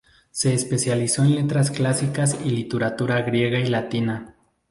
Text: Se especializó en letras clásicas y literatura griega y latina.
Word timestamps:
Se 0.31 0.51
especializó 0.55 1.21
en 1.23 1.35
letras 1.35 1.69
clásicas 1.69 2.35
y 2.43 2.49
literatura 2.49 3.21
griega 3.21 3.59
y 3.59 3.67
latina. 3.67 4.33